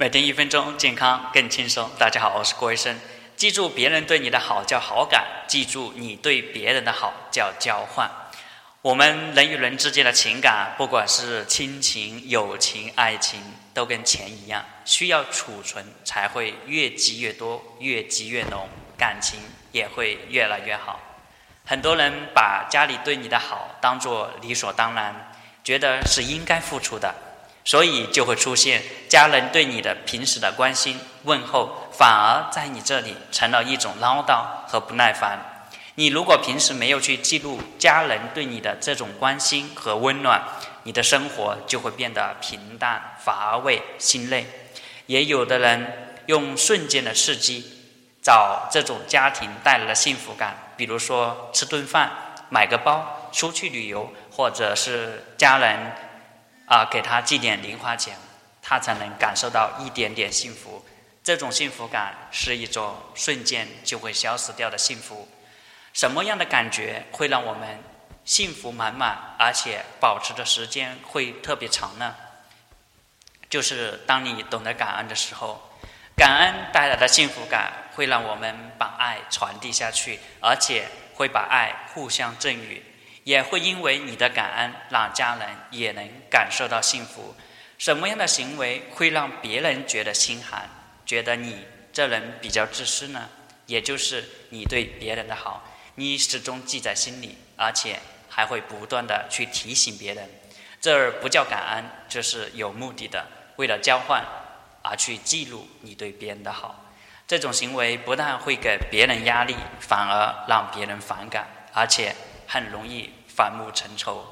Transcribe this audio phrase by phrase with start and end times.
[0.00, 1.90] 每天一分钟，健康更轻松。
[1.98, 2.98] 大家好，我是郭医生。
[3.36, 8.10] 记住，别人对你的好叫好感；记住，你对别人的好叫交换。
[8.80, 13.42] 我们人与人之间的情感，不管是亲情、友情、爱情，
[13.74, 19.38] 都跟钱一样，需要储存，才会越积越多，越积越浓，感情
[19.70, 20.98] 也会越来越好。
[21.66, 25.30] 很多人把家里对你的好当做理所当然，
[25.62, 27.14] 觉得是应该付出的。
[27.70, 35.38] 所以就会出现家人对你的平时的关心问候，反而在你这里成了一种唠叨和不耐烦。
[35.94, 40.42] 你如果平时没有去记录家人对你的这种关心和温暖，
[40.82, 44.44] 你的生活就会变得平淡、乏味、心累。
[45.06, 47.64] 也有的人用瞬间的刺激
[48.20, 52.10] 找这种家庭带来的幸福感，比如说吃顿饭、
[52.48, 55.92] 买个包、出去旅游，或者是家人。
[56.70, 58.16] 啊，给他寄点零花钱，
[58.62, 60.86] 他才能感受到一点点幸福。
[61.24, 65.28] 这种幸福感是一种瞬间就会消失掉的幸福。
[65.92, 67.82] 什么样的感觉会让我们
[68.24, 72.14] 幸福满满，而且保持的时间会特别长呢？
[73.48, 75.60] 就是当你懂得感恩的时候，
[76.16, 80.86] 感恩带来的幸福感会让我们把爱传递下去，而且
[81.16, 82.80] 会把爱互相赠予。
[83.24, 87.34] 也会因为你的感恩，让家人也能感受到幸福。
[87.78, 90.68] 什么样的行为会让别人觉得心寒，
[91.06, 93.28] 觉得你这人比较自私呢？
[93.66, 97.98] 也就是你对别人的好，你始终记在心里，而且
[98.28, 100.28] 还会不断的去提醒别人。
[100.80, 103.26] 这儿不叫感恩，这是有目的的，
[103.56, 104.24] 为了交换
[104.82, 106.84] 而去记录你对别人的好。
[107.26, 112.14] 这种行为不但会给别人压力，反而让别人反感，而且。
[112.52, 114.24] 很容易反目成仇。